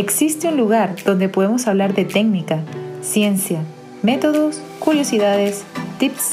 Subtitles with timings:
[0.00, 2.60] existe un lugar donde podemos hablar de técnica,
[3.02, 3.60] ciencia,
[4.02, 5.64] métodos, curiosidades,
[5.98, 6.32] tips,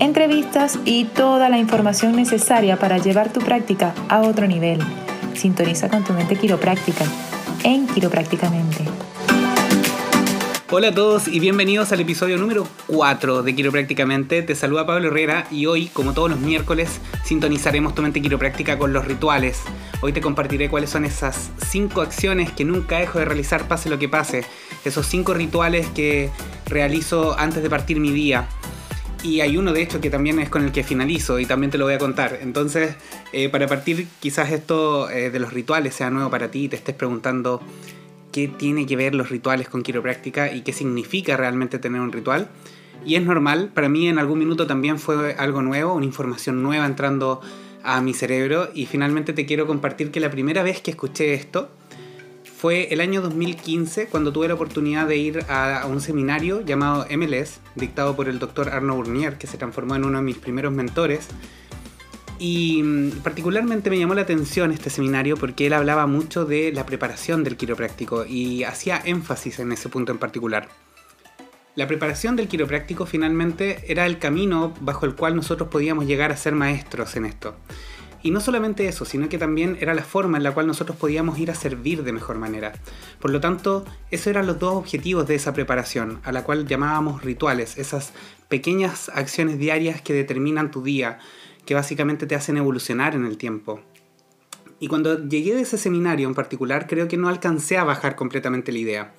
[0.00, 4.80] entrevistas y toda la información necesaria para llevar tu práctica a otro nivel.
[5.34, 7.04] Sintoniza con tu mente quiropráctica
[7.64, 8.84] en Quiroprácticamente.
[10.68, 14.42] Hola a todos y bienvenidos al episodio número 4 de Quiroprácticamente.
[14.42, 18.92] Te saluda Pablo Herrera y hoy, como todos los miércoles, sintonizaremos tu mente quiropráctica con
[18.92, 19.62] los rituales.
[20.00, 24.00] Hoy te compartiré cuáles son esas 5 acciones que nunca dejo de realizar pase lo
[24.00, 24.44] que pase.
[24.84, 26.30] Esos 5 rituales que
[26.66, 28.48] realizo antes de partir mi día.
[29.22, 31.78] Y hay uno de hecho que también es con el que finalizo y también te
[31.78, 32.40] lo voy a contar.
[32.42, 32.96] Entonces,
[33.32, 36.74] eh, para partir quizás esto eh, de los rituales sea nuevo para ti y te
[36.74, 37.62] estés preguntando
[38.36, 42.50] qué tiene que ver los rituales con quiropráctica y qué significa realmente tener un ritual.
[43.02, 46.84] Y es normal, para mí en algún minuto también fue algo nuevo, una información nueva
[46.84, 47.40] entrando
[47.82, 51.70] a mi cerebro y finalmente te quiero compartir que la primera vez que escuché esto
[52.44, 57.60] fue el año 2015 cuando tuve la oportunidad de ir a, un seminario llamado MLS,
[57.74, 61.28] dictado por el doctor Arno Burnier, que se transformó en uno de mis primeros mentores
[62.38, 66.86] y mm, particularmente me llamó la atención este seminario porque él hablaba mucho de la
[66.86, 70.68] preparación del quiropráctico y hacía énfasis en ese punto en particular.
[71.74, 76.36] La preparación del quiropráctico finalmente era el camino bajo el cual nosotros podíamos llegar a
[76.36, 77.54] ser maestros en esto.
[78.22, 81.38] Y no solamente eso, sino que también era la forma en la cual nosotros podíamos
[81.38, 82.72] ir a servir de mejor manera.
[83.20, 87.22] Por lo tanto, esos eran los dos objetivos de esa preparación, a la cual llamábamos
[87.22, 88.14] rituales, esas
[88.48, 91.18] pequeñas acciones diarias que determinan tu día,
[91.66, 93.82] que básicamente te hacen evolucionar en el tiempo.
[94.78, 98.72] Y cuando llegué de ese seminario en particular, creo que no alcancé a bajar completamente
[98.72, 99.14] la idea.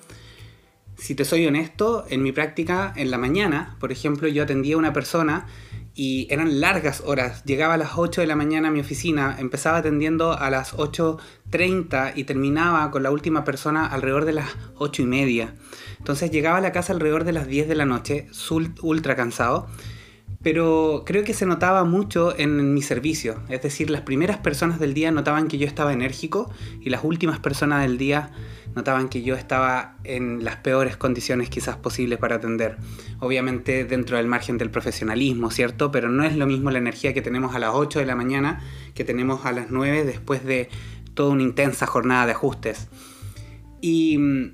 [0.96, 4.78] Si te soy honesto, en mi práctica, en la mañana, por ejemplo, yo atendía a
[4.78, 5.46] una persona
[5.94, 7.44] y eran largas horas.
[7.44, 12.12] Llegaba a las 8 de la mañana a mi oficina, empezaba atendiendo a las 8.30
[12.14, 15.54] y terminaba con la última persona alrededor de las 8 y media.
[15.98, 18.28] Entonces llegaba a la casa alrededor de las 10 de la noche,
[18.82, 19.68] ultra cansado
[20.42, 23.40] pero creo que se notaba mucho en mi servicio.
[23.48, 26.50] Es decir, las primeras personas del día notaban que yo estaba enérgico
[26.80, 28.30] y las últimas personas del día
[28.76, 32.76] notaban que yo estaba en las peores condiciones quizás posibles para atender.
[33.18, 35.90] Obviamente dentro del margen del profesionalismo, ¿cierto?
[35.90, 38.60] Pero no es lo mismo la energía que tenemos a las 8 de la mañana
[38.94, 40.68] que tenemos a las 9 después de
[41.14, 42.88] toda una intensa jornada de ajustes.
[43.80, 44.52] Y mm,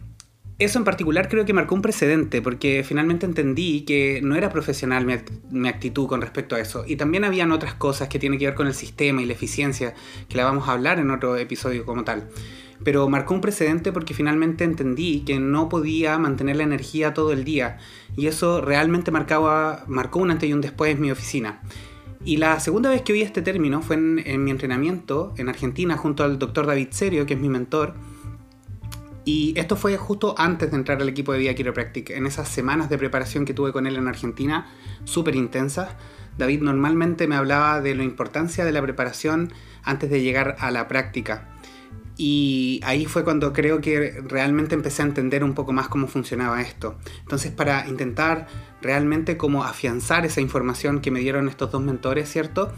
[0.58, 5.04] eso en particular creo que marcó un precedente, porque finalmente entendí que no era profesional
[5.50, 6.84] mi, actitud con respecto a eso.
[6.86, 9.94] Y también habían otras cosas que tienen que ver con el sistema y la eficiencia,
[10.28, 12.28] que la vamos a hablar en otro episodio como tal.
[12.84, 17.42] Pero marcó un precedente porque finalmente entendí que no podía mantener la energía todo el
[17.42, 17.78] día.
[18.16, 21.62] Y eso realmente marcaba, marcó un antes y un después en mi oficina.
[22.24, 25.96] Y la segunda vez que oí este término fue en, en mi entrenamiento en Argentina
[25.96, 27.94] junto al doctor David Serio, que es mi mentor
[29.24, 32.90] y esto fue justo antes de entrar al equipo de Vía Chiropractic, en esas semanas
[32.90, 34.66] de preparación que tuve con él en Argentina,
[35.04, 35.90] súper intensas.
[36.36, 39.52] David normalmente me hablaba de la importancia de la preparación
[39.82, 41.48] antes de llegar a la práctica.
[42.16, 46.60] Y ahí fue cuando creo que realmente empecé a entender un poco más cómo funcionaba
[46.60, 46.96] esto.
[47.20, 48.46] Entonces para intentar
[48.82, 52.72] realmente como afianzar esa información que me dieron estos dos mentores, ¿cierto?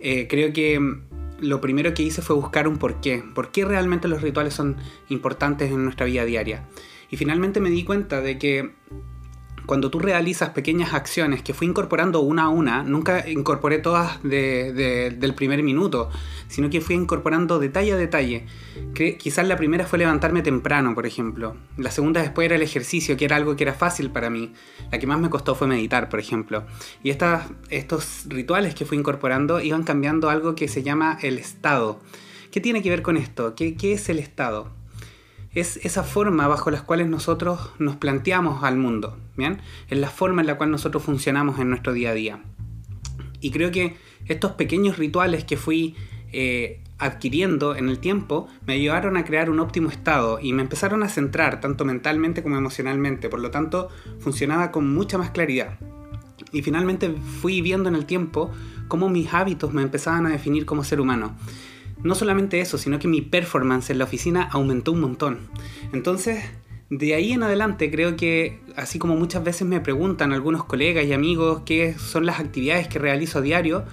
[0.00, 0.98] Eh, creo que
[1.40, 3.22] lo primero que hice fue buscar un porqué.
[3.34, 4.76] ¿Por qué realmente los rituales son
[5.08, 6.68] importantes en nuestra vida diaria?
[7.10, 8.72] Y finalmente me di cuenta de que
[9.66, 15.34] cuando tú realizas pequeñas acciones que fui incorporando una a una, nunca incorporé todas del
[15.34, 16.10] primer minuto,
[16.48, 18.46] sino que fui incorporando detalle a detalle.
[18.94, 21.56] Que quizás la primera fue levantarme temprano, por ejemplo.
[21.78, 24.52] La segunda después era el ejercicio, que era algo que era fácil para mí.
[24.92, 26.64] La que más me costó fue meditar, por ejemplo.
[27.02, 32.00] Y estas, estos rituales que fui incorporando iban cambiando algo que se llama el estado.
[32.50, 33.54] ¿Qué tiene que ver con esto?
[33.54, 34.83] ¿Qué, qué es el estado?
[35.54, 39.60] Es esa forma bajo las cuales nosotros nos planteamos al mundo, ¿bien?
[39.88, 42.42] Es la forma en la cual nosotros funcionamos en nuestro día a día.
[43.40, 45.94] Y creo que estos pequeños rituales que fui
[46.32, 51.02] eh, adquiriendo en el tiempo me ayudaron a crear un óptimo estado y me empezaron
[51.02, 53.88] a centrar tanto mentalmente como emocionalmente, por lo tanto
[54.20, 55.78] funcionaba con mucha más claridad.
[56.52, 58.50] Y finalmente fui viendo en el tiempo
[58.88, 61.36] cómo mis hábitos me empezaban a definir como ser humano.
[62.04, 65.38] No solamente eso, sino que mi performance en la oficina aumentó un montón.
[65.92, 66.44] Entonces,
[66.90, 71.14] de ahí en adelante creo que, así como muchas veces me preguntan algunos colegas y
[71.14, 73.84] amigos qué son las actividades que realizo a diario,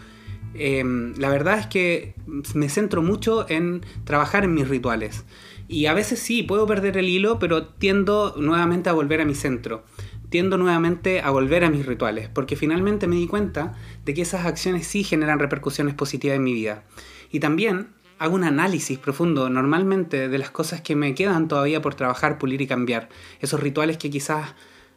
[0.53, 2.13] em, la verdad es que
[2.53, 5.23] me centro mucho en trabajar en mis rituales.
[5.69, 9.35] Y a veces sí, puedo perder el hilo, pero tiendo nuevamente a volver a mi
[9.35, 9.85] centro.
[10.29, 13.73] Tiendo nuevamente a volver a mis rituales, porque finalmente me di cuenta
[14.03, 16.83] de que esas acciones sí generan repercusiones positivas en mi vida.
[17.31, 21.95] Y también hago un análisis profundo normalmente de las cosas que me quedan todavía por
[21.95, 23.09] trabajar, pulir y cambiar.
[23.39, 24.53] Esos rituales que quizás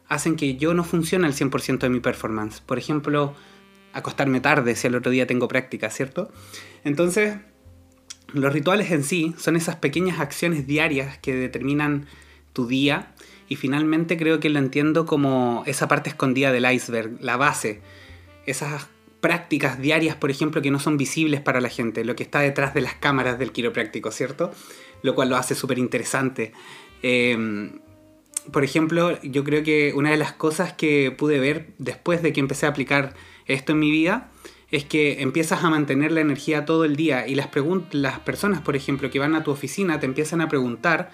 [0.07, 2.61] hacen que yo no funcione al 100% de mi performance.
[2.61, 3.33] Por ejemplo,
[3.93, 6.31] acostarme tarde si al otro día tengo práctica, ¿cierto?
[6.83, 7.37] Entonces,
[8.31, 12.05] los rituales en sí son esas pequeñas acciones diarias que determinan
[12.53, 13.15] tu día
[13.49, 17.81] y finalmente creo que lo entiendo como esa parte escondida del iceberg, la base,
[18.45, 18.85] esas
[19.25, 22.75] prácticas diarias, por ejemplo, que no son visibles para la gente, lo que está detrás
[22.75, 24.51] de las cámaras del quiropráctico, ¿cierto?
[25.01, 26.51] Lo cual lo hace súper interesante.
[27.01, 27.79] Em,
[28.51, 32.39] por ejemplo, yo creo que una de las cosas que pude ver después de que
[32.39, 33.15] empecé a aplicar
[33.47, 34.29] esto en mi vida
[34.69, 37.49] es que empiezas a mantener la energía todo el día y las,
[37.93, 41.09] las personas, por ejemplo, que van a tu oficina te empiezan a preguntar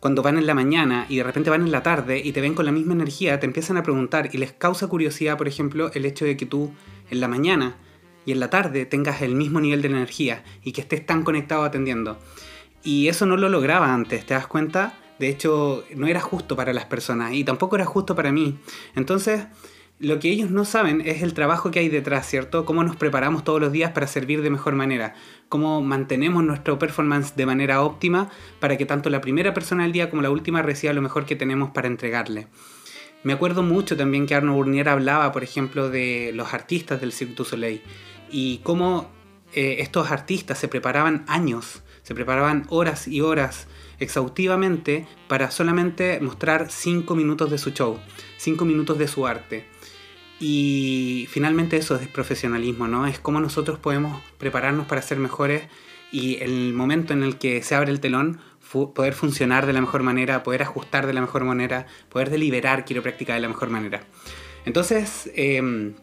[0.00, 2.54] cuando van en la mañana y de repente van en la tarde y te ven
[2.54, 6.04] con la misma energía, te empiezan a preguntar y les causa curiosidad, por ejemplo, el
[6.04, 6.72] hecho de que tú
[7.10, 7.76] en la mañana
[8.26, 11.64] y en la tarde tengas el mismo nivel de energía y que estés tan conectado
[11.64, 12.18] atendiendo.
[12.82, 14.98] Y eso no lo lograba antes, ¿te das cuenta?
[15.18, 18.58] De hecho, no era justo para las personas y tampoco era justo para mí.
[18.94, 19.46] Entonces,
[20.00, 22.64] lo que ellos no saben es el trabajo que hay detrás, ¿cierto?
[22.64, 25.14] Cómo nos preparamos todos los días para servir de mejor manera,
[25.48, 30.08] cómo mantenemos nuestro performance de manera óptima para que tanto la primera persona del día
[30.08, 32.46] como la última reciba lo mejor que tenemos para entregarle.
[33.22, 37.34] Me acuerdo mucho también que Arno Burnier hablaba, por ejemplo, de los artistas del Cirque
[37.34, 37.82] du Soleil
[38.30, 39.10] y cómo
[39.54, 43.66] eh, estos artistas se preparaban años, se preparaban horas y horas
[43.98, 47.98] exhaustivamente para solamente mostrar 5 minutos de su show,
[48.36, 49.66] 5 minutos de su arte.
[50.40, 53.06] Y finalmente eso es profesionalismo, ¿no?
[53.06, 55.64] Es cómo nosotros podemos prepararnos para ser mejores
[56.12, 58.40] y el momento en el que se abre el telón,
[58.72, 63.34] poder funcionar de la mejor manera, poder ajustar de la mejor manera, poder deliberar quiropráctica
[63.34, 64.02] de la mejor manera.
[64.64, 65.94] Entonces, em,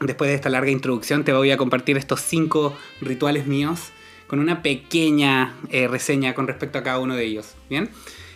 [0.00, 3.92] después de esta larga introducción, te voy a compartir estos cinco rituales míos
[4.26, 7.54] con una pequeña eh, reseña con respecto a cada uno de ellos.
[7.68, 7.90] Bien.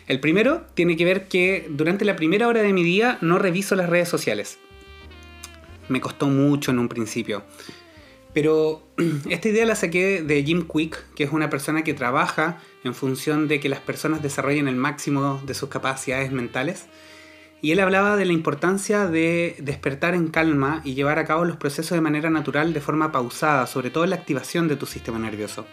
[0.07, 3.77] El primero tiene que ver que durante la primera hora de mi día no reviso
[3.77, 4.59] las redes sociales
[5.91, 7.43] me costó mucho en un principio.
[8.33, 8.83] Pero
[9.29, 13.49] esta idea la saqué de Jim Quick, que es una persona que trabaja en función
[13.49, 16.87] de que las personas desarrollen el máximo de sus capacidades mentales.
[17.63, 21.59] Y él hablaba de la importancia de despertar en calma y llevar a cabo los
[21.59, 25.67] procesos de manera natural, de forma pausada, sobre todo la activación de tu sistema nervioso.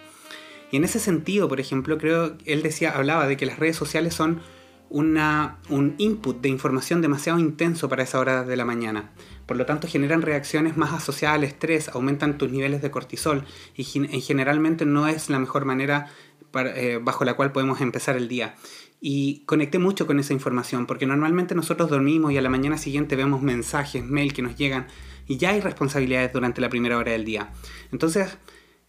[0.69, 4.13] Y en ese sentido, por ejemplo, creo él decía, hablaba de que las redes sociales
[4.13, 4.41] son
[4.89, 9.11] un input de información demasiado intenso para esa hora de la mañana.
[9.47, 13.45] Por lo tanto, generan reacciones más asociadas al estrés, aumentan tus niveles de cortisol
[13.75, 16.11] y generalmente no es la mejor manera
[16.53, 18.55] eh, bajo la cual podemos empezar el día.
[18.99, 23.15] Y conecté mucho con esa información porque normalmente nosotros dormimos y a la mañana siguiente
[23.15, 24.87] vemos mensajes, mail que nos llegan
[25.27, 27.51] y ya hay responsabilidades durante la primera hora del día.
[27.91, 28.37] Entonces,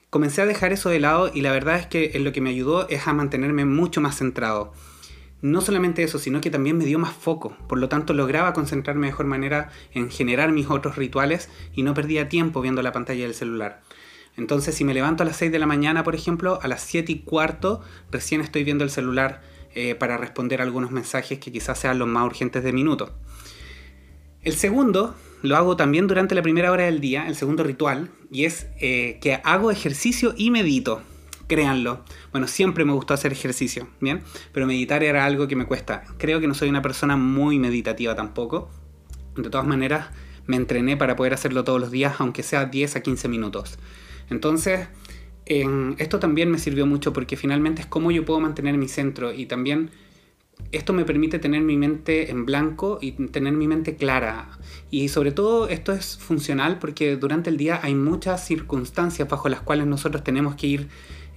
[0.08, 2.88] comencé a dejar eso de lado y la verdad es que lo que me ayudó
[2.88, 4.72] es a mantenerme mucho más centrado.
[5.40, 9.06] No solamente eso, sino que también me dio más foco, por lo tanto lograba concentrarme
[9.06, 13.22] de mejor manera en generar mis otros rituales y no perdía tiempo viendo la pantalla
[13.22, 13.80] del celular.
[14.36, 17.12] Entonces si me levanto a las 6 de la mañana, por ejemplo, a las 7
[17.12, 19.42] y cuarto recién estoy viendo el celular
[19.74, 23.14] eh, para responder algunos mensajes que quizás sean los más urgentes de minuto.
[24.42, 28.44] El segundo lo hago también durante la primera hora del día, el segundo ritual, y
[28.44, 31.02] es eh, que hago ejercicio y medito
[31.48, 32.04] créanlo.
[32.30, 34.22] Bueno, siempre me gustó hacer ejercicio, ¿bien?
[34.52, 36.04] Pero meditar era algo que me cuesta.
[36.18, 38.70] Creo que no soy una persona muy meditativa tampoco.
[39.36, 40.08] De todas maneras,
[40.46, 43.78] me entrené para poder hacerlo todos los días, aunque sea 10 a 15 minutos.
[44.30, 44.88] Entonces,
[45.46, 49.46] esto también me sirvió mucho porque finalmente es cómo yo puedo mantener mi centro y
[49.46, 49.90] también
[50.72, 54.58] esto me permite tener mi mente en blanco y tener mi mente clara.
[54.90, 59.62] Y sobre todo esto es funcional porque durante el día hay muchas circunstancias bajo las
[59.62, 60.88] cuales nosotros tenemos que ir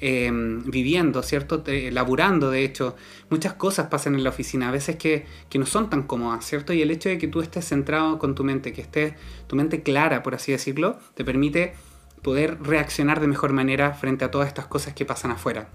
[0.03, 1.63] Em, viviendo, ¿cierto?
[1.91, 2.95] laburando, de hecho.
[3.29, 6.73] Muchas cosas pasan en la oficina, a veces que, que, no son tan cómodas, ¿cierto?
[6.73, 9.15] Y el hecho de que tú estés centrado con tu mente, que esté
[9.45, 11.75] tu mente clara, por así decirlo, te permite
[12.23, 15.69] poder reaccionar de mejor manera frente a todas estas cosas que pasan afuera.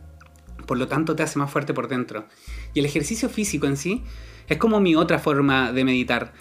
[0.66, 2.26] Por lo tanto, te hace más fuerte por dentro.
[2.74, 4.02] Y el ejercicio físico en sí
[4.48, 6.32] es como mi otra forma de meditar.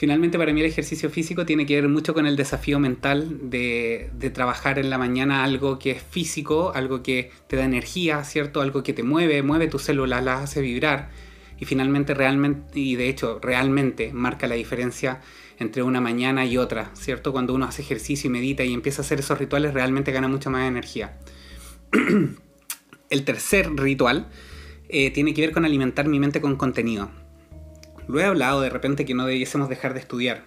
[0.00, 4.10] Finalmente para mí el ejercicio físico tiene que ver mucho con el desafío mental de,
[4.32, 8.62] trabajar en la mañana algo que es físico, algo que te da energía, ¿cierto?
[8.62, 11.10] Algo que te mueve, mueve tus células, las hace vibrar
[11.58, 15.20] y finalmente realmente, y de hecho realmente marca la diferencia
[15.58, 17.30] entre una mañana y otra, ¿cierto?
[17.32, 20.48] Cuando uno hace ejercicio y medita y empieza a hacer esos rituales realmente gana mucha
[20.48, 21.18] más energía.
[23.10, 24.30] el tercer ritual
[24.88, 27.19] eh, tiene que ver con alimentar mi mente con contenido.
[28.10, 30.44] Lo he hablado de repente que no debiésemos dejar de estudiar.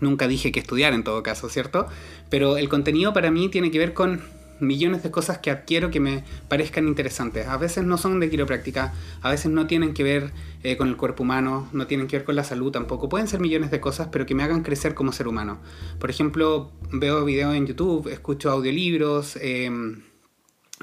[0.00, 1.86] Nunca dije que estudiar en todo caso, ¿cierto?
[2.30, 4.22] Pero el contenido para mí tiene que ver con
[4.58, 7.46] millones de cosas que adquiero que me parezcan interesantes.
[7.46, 10.32] A veces no son de quiropráctica, a veces no tienen que ver
[10.62, 13.10] eh, con el cuerpo humano, no tienen que ver con la salud tampoco.
[13.10, 15.60] Pueden ser millones de cosas, pero que me hagan crecer como ser humano.
[15.98, 20.04] Por ejemplo, veo videos en YouTube, escucho audiolibros, em,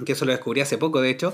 [0.05, 1.33] que eso lo descubrí hace poco, de hecho.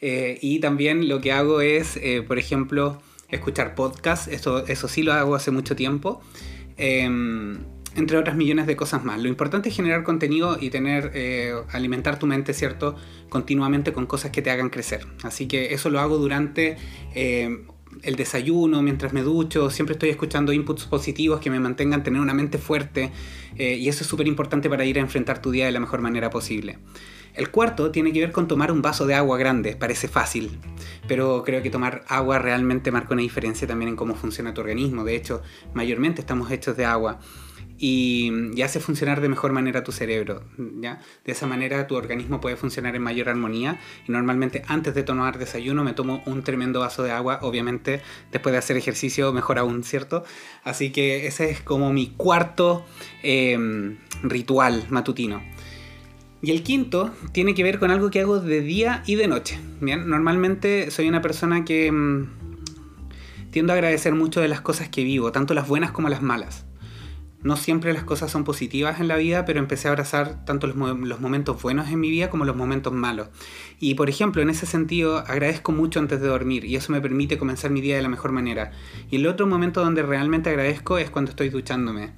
[0.00, 3.00] Eh, y también lo que hago es, eh, por ejemplo,
[3.30, 6.20] escuchar podcasts, eso, eso sí lo hago hace mucho tiempo.
[6.76, 7.58] Em,
[7.96, 9.20] entre otras millones de cosas más.
[9.20, 12.94] Lo importante es generar contenido y tener, eh, alimentar tu mente, ¿cierto?
[13.28, 15.06] Continuamente con cosas que te hagan crecer.
[15.24, 16.76] Así que eso lo hago durante
[17.14, 17.64] eh,
[18.02, 22.34] el desayuno, mientras me ducho, siempre estoy escuchando inputs positivos que me mantengan tener una
[22.34, 23.10] mente fuerte
[23.56, 26.00] eh, y eso es súper importante para ir a enfrentar tu día de la mejor
[26.00, 26.78] manera posible.
[27.40, 30.60] El cuarto tiene que ver con tomar un vaso de agua grande, parece fácil,
[31.08, 35.04] pero creo que tomar agua realmente marca una diferencia también en cómo funciona tu organismo.
[35.04, 35.40] De hecho,
[35.72, 37.18] mayormente estamos hechos de agua
[37.78, 40.44] y, hace funcionar de mejor manera tu cerebro.
[40.82, 41.00] ¿ya?
[41.24, 45.38] De esa manera tu organismo puede funcionar en mayor armonía y normalmente antes de tomar
[45.38, 49.82] desayuno me tomo un tremendo vaso de agua, obviamente después de hacer ejercicio mejor aún,
[49.82, 50.24] ¿cierto?
[50.62, 52.84] Así que ese es como mi cuarto
[53.22, 55.42] em, ritual matutino.
[56.42, 59.58] Y el quinto tiene que ver con algo que hago de día y de noche.
[59.80, 62.28] Normalmente soy una persona que em,
[63.50, 66.64] tiendo a agradecer mucho de las cosas que vivo, tanto las buenas como las malas.
[67.42, 70.76] No siempre las cosas son positivas en la vida, pero empecé a abrazar tanto los,
[70.76, 73.28] momentos buenos en mi vida como los momentos malos.
[73.78, 77.38] Y por ejemplo, en ese sentido, agradezco mucho antes de dormir y eso me permite
[77.38, 78.72] comenzar mi día de la mejor manera.
[79.10, 82.12] Y el otro momento donde realmente agradezco es cuando estoy duchándome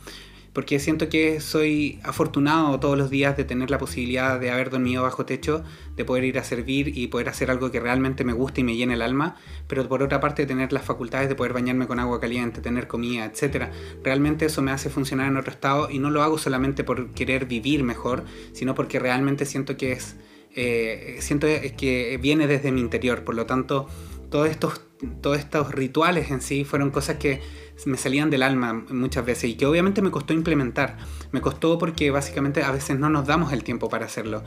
[0.52, 5.02] porque siento que soy afortunado todos los días de tener la posibilidad de haber dormido
[5.02, 5.64] bajo techo,
[5.96, 8.76] de poder ir a servir y poder hacer algo que realmente me gusta y me
[8.76, 12.20] llene el alma, pero por otra parte tener las facultades de poder bañarme con agua
[12.20, 13.70] caliente, tener comida, etc.
[14.04, 17.46] Realmente eso me hace funcionar en otro estado y no lo hago solamente por querer
[17.46, 20.16] vivir mejor, sino porque realmente siento que es...
[20.54, 21.46] Eh, siento
[21.78, 23.88] que viene desde mi interior, por lo tanto
[24.32, 24.80] todos estos,
[25.20, 27.40] todos estos rituales en sí fueron cosas que
[27.86, 30.98] me salían del alma muchas veces y que obviamente me costó implementar.
[31.30, 34.42] Me costó porque básicamente a veces no nos damos el tiempo para hacerlo.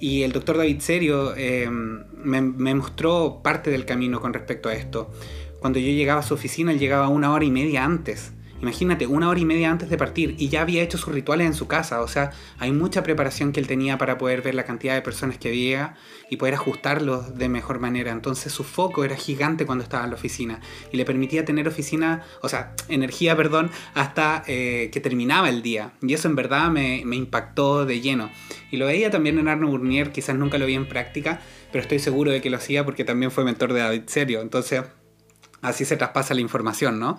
[0.00, 4.74] Y el doctor David Serio eh, me, me, mostró parte del camino con respecto a
[4.74, 5.10] esto.
[5.60, 8.32] Cuando yo llegaba a su oficina, él llegaba una hora y media antes
[8.62, 11.54] Imagínate, una hora y media antes de partir y ya había hecho sus rituales en
[11.54, 12.00] su casa.
[12.00, 15.38] O sea, hay mucha preparación que él tenía para poder ver la cantidad de personas
[15.38, 15.94] que había
[16.30, 18.12] y poder ajustarlos de mejor manera.
[18.12, 20.60] Entonces su foco era gigante cuando estaba en la oficina
[20.90, 25.92] y le permitía tener oficina, o sea, energía, perdón, hasta eh, que terminaba el día.
[26.00, 28.30] Y eso en verdad me, me impactó de lleno.
[28.70, 31.40] Y lo veía también en Arno Burnier, quizás nunca lo vi en práctica,
[31.72, 34.40] pero estoy seguro de que lo hacía porque también fue mentor de David Serio.
[34.40, 34.82] Entonces
[35.66, 37.18] así se traspasa la información, ¿no?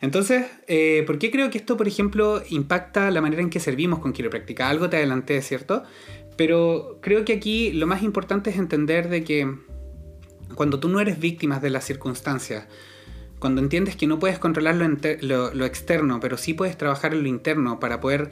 [0.00, 3.98] Entonces, eh, ¿por qué creo que esto, por ejemplo, impacta la manera en que servimos
[3.98, 4.68] con quiropráctica?
[4.68, 5.82] Algo te adelanté, ¿cierto?
[6.36, 9.52] Pero creo que aquí lo más importante es entender de que
[10.54, 12.66] cuando tú no eres víctima de las circunstancias,
[13.38, 17.78] cuando entiendes que no puedes controlar lo externo, pero sí puedes trabajar en lo interno
[17.80, 18.30] para poder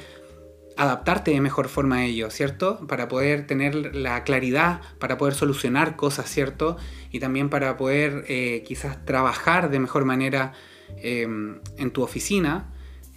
[0.76, 2.86] adaptarte de mejor forma a ello, ¿cierto?
[2.86, 6.76] Para poder tener la claridad, para poder solucionar cosas, ¿cierto?
[7.10, 10.52] Y también para poder eh, quizás trabajar de mejor manera
[10.98, 12.72] em, en tu oficina,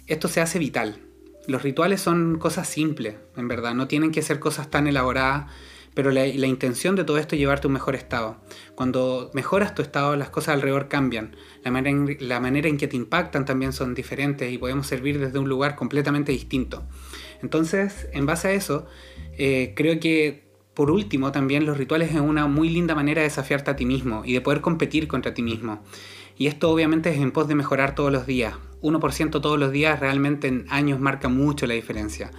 [0.06, 1.00] esto se hace vital.
[1.46, 5.50] Los rituales son cosas simples, en verdad, no tienen que ser cosas tan elaboradas,
[5.94, 8.36] pero la, intención de todo esto es llevarte a un mejor estado.
[8.74, 11.36] Cuando mejoras tu estado, las cosas alrededor cambian.
[11.64, 15.18] La manera, en, la manera en que te impactan también son diferentes y podemos servir
[15.18, 16.84] desde un lugar completamente distinto.
[17.42, 18.86] Entonces, en base a eso,
[19.36, 23.70] eh, creo que por último también los rituales es una muy linda manera de desafiarte
[23.70, 25.82] a ti mismo y de poder competir contra ti mismo.
[26.36, 28.54] Y esto obviamente es en pos de mejorar todos los días.
[28.82, 32.30] 1% todos los días realmente en años marca mucho la diferencia.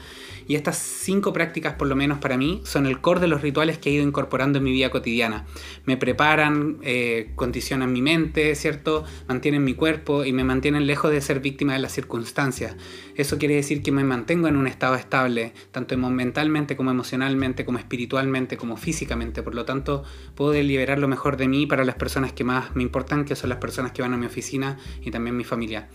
[0.48, 3.78] Y estas cinco prácticas, por lo menos para mí, son el core de los rituales
[3.78, 5.46] que he ido incorporando en mi vida cotidiana.
[5.86, 9.06] Me preparan, eh, condicionan mi mente, ¿cierto?
[9.28, 12.76] Mantienen mi cuerpo y me mantienen lejos de ser víctima de las circunstancias.
[13.16, 17.78] Eso quiere decir que me mantengo en un estado estable, tanto mentalmente como emocionalmente, como
[17.78, 19.44] espiritualmente, como físicamente.
[19.44, 20.04] Por lo tanto,
[20.36, 23.50] puedo deliberar lo mejor de mí para las personas que más me importan, que son
[23.50, 25.88] las personas que van a mi oficina y también mi familia.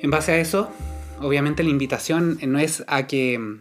[0.00, 0.70] En base a eso,
[1.20, 3.58] obviamente la invitación no es a que,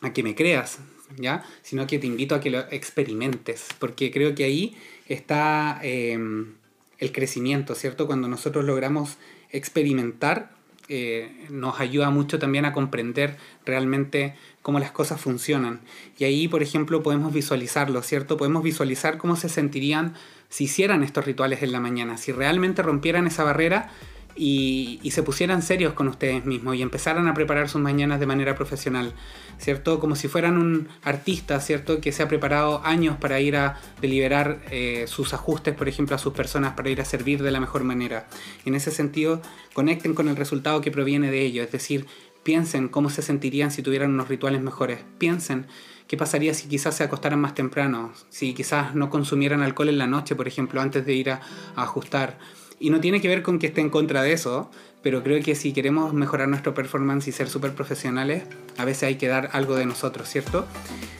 [0.00, 0.78] a que me creas,
[1.16, 1.44] ¿ya?
[1.62, 4.76] Sino que te invito a que lo experimentes, porque creo que ahí
[5.08, 6.54] está em,
[6.98, 8.06] el crecimiento, ¿cierto?
[8.06, 9.18] Cuando nosotros logramos
[9.50, 10.50] experimentar,
[10.88, 15.80] eh, nos ayuda mucho también a comprender realmente cómo las cosas funcionan.
[16.18, 18.38] Y ahí, por ejemplo, podemos visualizarlo, ¿cierto?
[18.38, 20.14] Podemos visualizar cómo se sentirían
[20.48, 23.90] si hicieran estos rituales en la mañana, si realmente rompieran esa barrera
[24.38, 28.54] y, se pusieran serios con ustedes mismos y empezaran a preparar sus mañanas de manera
[28.54, 29.12] profesional,
[29.58, 29.98] ¿cierto?
[29.98, 32.00] Como si fueran un artista, ¿cierto?
[32.00, 36.18] Que se ha preparado años para ir a deliberar eh, sus ajustes, por ejemplo, a
[36.18, 38.28] sus personas, para ir a servir de la mejor manera.
[38.64, 39.42] en ese sentido,
[39.74, 42.06] conecten con el resultado que proviene de ello, es decir,
[42.44, 45.66] piensen cómo se sentirían si tuvieran unos rituales mejores, piensen
[46.08, 48.14] ¿Qué pasaría si quizás se acostaran más temprano?
[48.30, 51.42] Si quizás no consumieran alcohol en la noche, por ejemplo, antes de ir a,
[51.76, 52.38] ajustar.
[52.80, 54.70] Y no tiene que ver con que esté en contra de eso,
[55.02, 58.44] pero creo que si queremos mejorar nuestro performance y ser súper profesionales,
[58.76, 60.66] a veces hay que dar algo de nosotros, ¿cierto?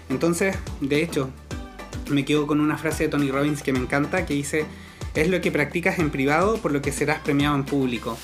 [0.09, 1.31] Entonces, de hecho,
[2.09, 4.67] me quedo con una frase de Tony Robbins que me encanta, que dice,
[5.15, 8.17] es lo que practicas en privado por lo que serás premiado en público.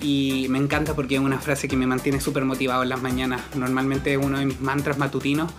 [0.00, 3.42] Y me encanta porque es una frase que me mantiene súper motivado en las mañanas.
[3.54, 5.52] Normalmente es uno de mis mantras matutinos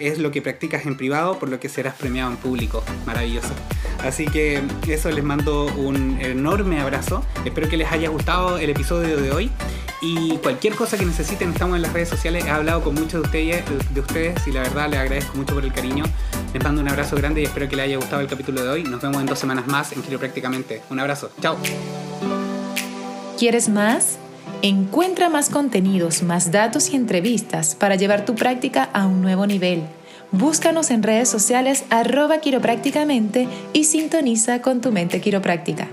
[0.00, 2.82] es lo que practicas en privado, por lo que serás premiado en público.
[3.06, 3.50] Maravilloso.
[4.04, 7.24] Así que eso les mando un enorme abrazo.
[7.44, 9.50] Espero que les haya gustado el episodio de hoy.
[10.02, 12.44] Y cualquier cosa que necesiten, estamos en las redes sociales.
[12.46, 13.64] He hablado con muchos de ustedes,
[13.94, 16.04] de ustedes y la verdad les agradezco mucho por el cariño.
[16.54, 18.82] Les mando un abrazo grande y espero que les haya gustado el capítulo de hoy.
[18.82, 20.82] Nos vemos en dos semanas más en Prácticamente.
[20.90, 21.30] Un abrazo.
[21.40, 21.56] Chao.
[23.38, 24.18] ¿Quieres más?
[24.62, 29.84] Encuentra más contenidos, más datos y entrevistas para llevar tu práctica a un nuevo nivel.
[30.32, 35.88] Búscanos en redes sociales arroba quiroprácticamente y sintoniza con tu mente quiropráctica.